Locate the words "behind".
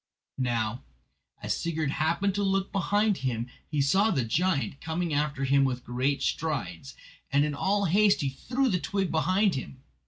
2.71-3.17, 9.11-9.53